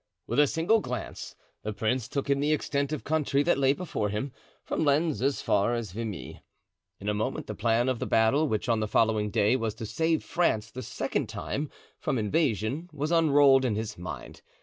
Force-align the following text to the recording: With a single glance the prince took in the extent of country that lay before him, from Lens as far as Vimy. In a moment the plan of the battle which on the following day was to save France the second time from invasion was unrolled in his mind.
With 0.25 0.39
a 0.39 0.47
single 0.47 0.79
glance 0.79 1.35
the 1.61 1.73
prince 1.73 2.07
took 2.07 2.27
in 2.27 2.39
the 2.39 2.53
extent 2.53 2.91
of 2.91 3.03
country 3.03 3.43
that 3.43 3.59
lay 3.59 3.71
before 3.73 4.09
him, 4.09 4.31
from 4.63 4.83
Lens 4.83 5.21
as 5.21 5.43
far 5.43 5.75
as 5.75 5.91
Vimy. 5.91 6.41
In 6.99 7.07
a 7.07 7.13
moment 7.13 7.45
the 7.45 7.53
plan 7.53 7.87
of 7.87 7.99
the 7.99 8.07
battle 8.07 8.47
which 8.47 8.67
on 8.67 8.79
the 8.79 8.87
following 8.87 9.29
day 9.29 9.55
was 9.55 9.75
to 9.75 9.85
save 9.85 10.23
France 10.23 10.71
the 10.71 10.81
second 10.81 11.29
time 11.29 11.69
from 11.99 12.17
invasion 12.17 12.89
was 12.91 13.11
unrolled 13.11 13.63
in 13.63 13.75
his 13.75 13.95
mind. 13.95 14.41